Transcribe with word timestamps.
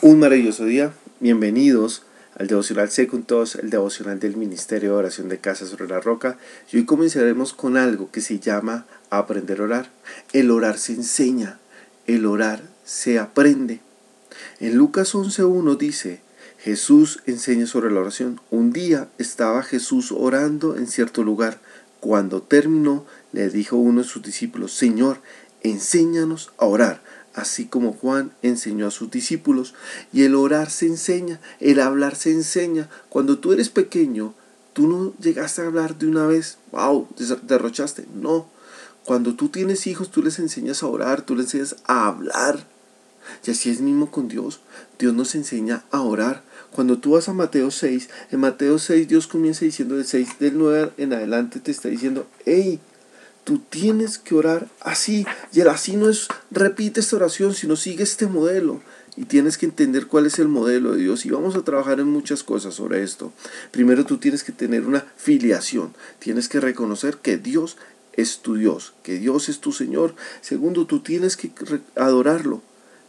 Un 0.00 0.20
maravilloso 0.20 0.64
día. 0.64 0.92
Bienvenidos 1.18 2.04
al 2.36 2.46
devocional 2.46 2.88
Secundos, 2.88 3.56
el 3.56 3.68
devocional 3.68 4.20
del 4.20 4.36
Ministerio 4.36 4.90
de 4.90 4.96
Oración 4.96 5.28
de 5.28 5.38
Casa 5.38 5.66
sobre 5.66 5.88
la 5.88 5.98
Roca. 5.98 6.38
Y 6.70 6.76
hoy 6.76 6.84
comenzaremos 6.84 7.52
con 7.52 7.76
algo 7.76 8.08
que 8.12 8.20
se 8.20 8.38
llama 8.38 8.86
aprender 9.10 9.60
a 9.60 9.64
orar. 9.64 9.90
El 10.32 10.52
orar 10.52 10.78
se 10.78 10.92
enseña, 10.92 11.58
el 12.06 12.26
orar 12.26 12.62
se 12.84 13.18
aprende. 13.18 13.80
En 14.60 14.76
Lucas 14.76 15.16
11.1 15.16 15.76
dice, 15.76 16.20
Jesús 16.60 17.20
enseña 17.26 17.66
sobre 17.66 17.90
la 17.90 17.98
oración. 17.98 18.40
Un 18.52 18.72
día 18.72 19.08
estaba 19.18 19.64
Jesús 19.64 20.12
orando 20.12 20.76
en 20.76 20.86
cierto 20.86 21.24
lugar. 21.24 21.58
Cuando 21.98 22.40
terminó, 22.40 23.04
le 23.32 23.50
dijo 23.50 23.74
uno 23.74 24.02
de 24.02 24.08
sus 24.08 24.22
discípulos, 24.22 24.72
Señor, 24.72 25.18
enséñanos 25.64 26.52
a 26.56 26.66
orar 26.66 27.02
así 27.34 27.66
como 27.66 27.92
Juan 27.92 28.32
enseñó 28.42 28.86
a 28.86 28.90
sus 28.90 29.10
discípulos. 29.10 29.74
Y 30.12 30.22
el 30.24 30.34
orar 30.34 30.70
se 30.70 30.86
enseña, 30.86 31.40
el 31.60 31.80
hablar 31.80 32.16
se 32.16 32.32
enseña. 32.32 32.88
Cuando 33.08 33.38
tú 33.38 33.52
eres 33.52 33.68
pequeño, 33.68 34.34
tú 34.72 34.86
no 34.86 35.12
llegaste 35.20 35.62
a 35.62 35.66
hablar 35.66 35.98
de 35.98 36.06
una 36.06 36.26
vez, 36.26 36.58
wow, 36.72 37.08
derrochaste. 37.42 38.06
No, 38.14 38.48
cuando 39.04 39.34
tú 39.34 39.48
tienes 39.48 39.86
hijos, 39.86 40.10
tú 40.10 40.22
les 40.22 40.38
enseñas 40.38 40.82
a 40.82 40.86
orar, 40.86 41.22
tú 41.22 41.34
les 41.34 41.46
enseñas 41.46 41.76
a 41.86 42.06
hablar. 42.06 42.66
Y 43.46 43.50
así 43.50 43.70
es 43.70 43.80
mismo 43.80 44.10
con 44.10 44.28
Dios. 44.28 44.60
Dios 44.98 45.14
nos 45.14 45.34
enseña 45.34 45.84
a 45.90 46.02
orar. 46.02 46.42
Cuando 46.70 46.98
tú 46.98 47.12
vas 47.12 47.28
a 47.28 47.32
Mateo 47.32 47.70
6, 47.70 48.08
en 48.30 48.40
Mateo 48.40 48.78
6 48.78 49.08
Dios 49.08 49.26
comienza 49.26 49.64
diciendo 49.64 49.96
del 49.96 50.04
6 50.04 50.38
del 50.38 50.58
9 50.58 50.92
en 50.98 51.12
adelante 51.12 51.60
te 51.60 51.70
está 51.70 51.88
diciendo, 51.88 52.26
hey, 52.44 52.80
Tú 53.48 53.62
tienes 53.70 54.18
que 54.18 54.34
orar 54.34 54.68
así. 54.82 55.24
Y 55.54 55.60
el 55.60 55.68
así 55.68 55.96
no 55.96 56.10
es 56.10 56.28
repite 56.50 57.00
esta 57.00 57.16
oración, 57.16 57.54
sino 57.54 57.76
sigue 57.76 58.02
este 58.02 58.26
modelo. 58.26 58.82
Y 59.16 59.24
tienes 59.24 59.56
que 59.56 59.64
entender 59.64 60.06
cuál 60.06 60.26
es 60.26 60.38
el 60.38 60.48
modelo 60.48 60.92
de 60.92 61.00
Dios. 61.00 61.24
Y 61.24 61.30
vamos 61.30 61.56
a 61.56 61.62
trabajar 61.62 61.98
en 61.98 62.08
muchas 62.08 62.42
cosas 62.42 62.74
sobre 62.74 63.02
esto. 63.02 63.32
Primero 63.70 64.04
tú 64.04 64.18
tienes 64.18 64.44
que 64.44 64.52
tener 64.52 64.84
una 64.84 65.06
filiación. 65.16 65.94
Tienes 66.18 66.46
que 66.50 66.60
reconocer 66.60 67.16
que 67.16 67.38
Dios 67.38 67.78
es 68.12 68.40
tu 68.40 68.56
Dios, 68.56 68.92
que 69.02 69.18
Dios 69.18 69.48
es 69.48 69.60
tu 69.60 69.72
Señor. 69.72 70.14
Segundo, 70.42 70.84
tú 70.84 71.00
tienes 71.00 71.38
que 71.38 71.50
adorarlo. 71.96 72.60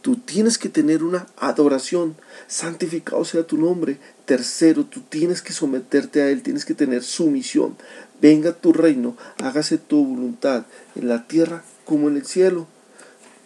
Tú 0.02 0.16
tienes 0.16 0.56
que 0.56 0.68
tener 0.68 1.02
una 1.02 1.26
adoración. 1.36 2.16
Santificado 2.46 3.24
sea 3.24 3.46
tu 3.46 3.58
nombre. 3.58 3.98
Tercero, 4.24 4.84
tú 4.84 5.00
tienes 5.00 5.42
que 5.42 5.52
someterte 5.52 6.22
a 6.22 6.30
Él, 6.30 6.42
tienes 6.42 6.64
que 6.64 6.74
tener 6.74 7.02
sumisión. 7.02 7.76
Venga 8.20 8.52
tu 8.52 8.72
reino, 8.72 9.16
hágase 9.42 9.78
tu 9.78 10.04
voluntad 10.04 10.66
en 10.94 11.08
la 11.08 11.26
tierra 11.26 11.64
como 11.84 12.08
en 12.08 12.16
el 12.16 12.26
cielo. 12.26 12.66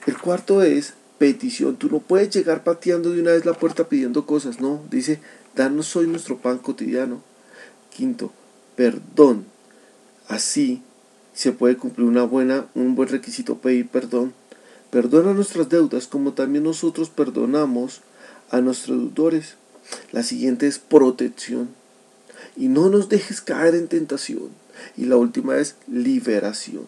El 0.07 0.19
cuarto 0.19 0.63
es 0.63 0.95
petición. 1.19 1.77
Tú 1.77 1.89
no 1.89 2.01
puedes 2.01 2.31
llegar 2.31 2.65
pateando 2.65 3.11
de 3.11 3.21
una 3.21 3.33
vez 3.33 3.45
la 3.45 3.55
puerta 3.55 3.89
pidiendo 3.89 4.27
cosas, 4.27 4.61
no. 4.61 4.83
Dice, 4.91 5.21
danos 5.55 5.95
hoy 5.97 6.07
nuestro 6.07 6.39
pan 6.39 6.59
cotidiano. 6.59 7.23
Quinto, 7.91 8.33
perdón. 8.77 9.47
Así 10.29 10.83
se 11.33 11.53
puede 11.53 11.77
cumplir 11.77 12.07
una 12.07 12.25
buena, 12.25 12.67
un 12.75 12.95
buen 12.95 13.09
requisito, 13.09 13.59
pedir 13.59 13.89
perdón. 13.89 14.35
Perdona 14.95 15.35
nuestras 15.35 15.69
deudas 15.69 16.07
como 16.07 16.35
también 16.35 16.63
nosotros 16.63 17.11
perdonamos 17.11 18.03
a 18.53 18.61
nuestros 18.61 18.97
deudores. 18.97 19.57
La 20.13 20.23
siguiente 20.23 20.69
es 20.69 20.79
protección. 20.79 21.71
Y 22.57 22.69
no 22.69 22.89
nos 22.91 23.09
dejes 23.09 23.41
caer 23.41 23.75
en 23.75 23.89
tentación. 23.89 24.51
Y 24.97 25.07
la 25.07 25.17
última 25.17 25.57
es 25.57 25.75
liberación. 25.89 26.85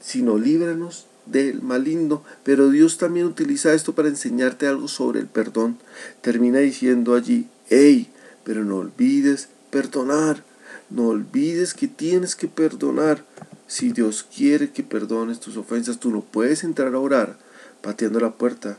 Sino 0.00 0.38
líbranos 0.38 1.04
del 1.26 1.60
maligno. 1.60 2.24
Pero 2.44 2.70
Dios 2.70 2.96
también 2.96 3.26
utiliza 3.26 3.74
esto 3.74 3.94
para 3.94 4.08
enseñarte 4.08 4.66
algo 4.66 4.88
sobre 4.88 5.20
el 5.20 5.26
perdón. 5.26 5.76
Termina 6.22 6.60
diciendo 6.60 7.14
allí, 7.14 7.46
hey, 7.68 8.10
pero 8.42 8.64
no 8.64 8.76
olvides 8.76 9.50
perdonar. 9.68 10.44
No 10.88 11.08
olvides 11.08 11.74
que 11.74 11.88
tienes 11.88 12.34
que 12.34 12.48
perdonar. 12.48 13.22
Si 13.70 13.92
Dios 13.92 14.24
quiere 14.24 14.72
que 14.72 14.82
perdones 14.82 15.38
tus 15.38 15.56
ofensas, 15.56 16.00
tú 16.00 16.10
no 16.10 16.22
puedes 16.22 16.64
entrar 16.64 16.92
a 16.92 16.98
orar 16.98 17.38
pateando 17.82 18.18
la 18.18 18.32
puerta. 18.32 18.78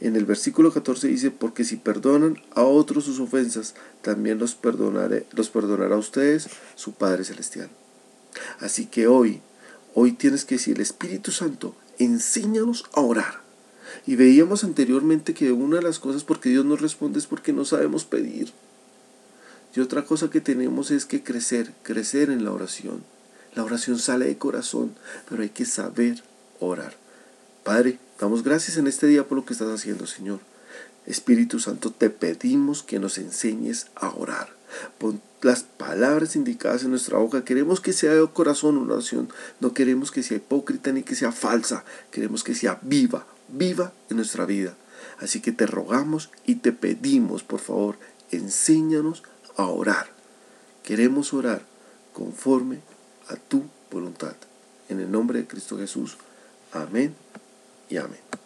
En 0.00 0.14
el 0.14 0.26
versículo 0.26 0.72
14 0.72 1.08
dice, 1.08 1.32
porque 1.32 1.64
si 1.64 1.74
perdonan 1.74 2.40
a 2.54 2.62
otros 2.62 3.02
sus 3.02 3.18
ofensas, 3.18 3.74
también 4.00 4.38
los, 4.38 4.54
perdonaré, 4.54 5.26
los 5.32 5.50
perdonará 5.50 5.96
a 5.96 5.98
ustedes 5.98 6.48
su 6.76 6.92
Padre 6.92 7.24
Celestial. 7.24 7.68
Así 8.60 8.86
que 8.86 9.08
hoy, 9.08 9.40
hoy 9.92 10.12
tienes 10.12 10.44
que 10.44 10.54
decir, 10.54 10.76
el 10.76 10.82
Espíritu 10.82 11.32
Santo, 11.32 11.74
enséñanos 11.98 12.84
a 12.92 13.00
orar. 13.00 13.40
Y 14.06 14.14
veíamos 14.14 14.62
anteriormente 14.62 15.34
que 15.34 15.50
una 15.50 15.78
de 15.78 15.82
las 15.82 15.98
cosas 15.98 16.22
porque 16.22 16.50
Dios 16.50 16.64
nos 16.64 16.80
responde 16.80 17.18
es 17.18 17.26
porque 17.26 17.52
no 17.52 17.64
sabemos 17.64 18.04
pedir. 18.04 18.52
Y 19.74 19.80
otra 19.80 20.04
cosa 20.04 20.30
que 20.30 20.40
tenemos 20.40 20.92
es 20.92 21.06
que 21.06 21.24
crecer, 21.24 21.72
crecer 21.82 22.30
en 22.30 22.44
la 22.44 22.52
oración. 22.52 23.02
La 23.58 23.64
oración 23.64 23.98
sale 23.98 24.26
de 24.26 24.38
corazón, 24.38 24.94
pero 25.28 25.42
hay 25.42 25.48
que 25.48 25.64
saber 25.64 26.22
orar. 26.60 26.94
Padre, 27.64 27.98
damos 28.20 28.44
gracias 28.44 28.76
en 28.76 28.86
este 28.86 29.08
día 29.08 29.26
por 29.26 29.36
lo 29.36 29.44
que 29.44 29.52
estás 29.52 29.68
haciendo, 29.68 30.06
Señor. 30.06 30.38
Espíritu 31.06 31.58
Santo, 31.58 31.90
te 31.90 32.08
pedimos 32.08 32.84
que 32.84 33.00
nos 33.00 33.18
enseñes 33.18 33.88
a 33.96 34.10
orar. 34.10 34.50
Las 35.42 35.64
palabras 35.64 36.36
indicadas 36.36 36.84
en 36.84 36.90
nuestra 36.90 37.18
boca. 37.18 37.44
Queremos 37.44 37.80
que 37.80 37.92
sea 37.92 38.14
de 38.14 38.24
corazón 38.28 38.78
una 38.78 38.94
oración. 38.94 39.28
No 39.58 39.74
queremos 39.74 40.12
que 40.12 40.22
sea 40.22 40.36
hipócrita 40.36 40.92
ni 40.92 41.02
que 41.02 41.16
sea 41.16 41.32
falsa. 41.32 41.84
Queremos 42.12 42.44
que 42.44 42.54
sea 42.54 42.78
viva, 42.82 43.26
viva 43.48 43.92
en 44.08 44.18
nuestra 44.18 44.46
vida. 44.46 44.76
Así 45.18 45.40
que 45.40 45.50
te 45.50 45.66
rogamos 45.66 46.30
y 46.46 46.54
te 46.54 46.70
pedimos, 46.70 47.42
por 47.42 47.58
favor, 47.58 47.98
enséñanos 48.30 49.24
a 49.56 49.66
orar. 49.66 50.06
Queremos 50.84 51.34
orar 51.34 51.62
conforme 52.12 52.82
a 53.28 53.36
tu 53.36 53.64
voluntad. 53.90 54.34
En 54.88 55.00
el 55.00 55.10
nombre 55.10 55.40
de 55.40 55.46
Cristo 55.46 55.78
Jesús. 55.78 56.16
Amén 56.72 57.14
y 57.88 57.96
amén. 57.96 58.38